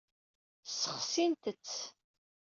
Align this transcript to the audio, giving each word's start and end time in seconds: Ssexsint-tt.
Ssexsint-tt. 0.69 1.75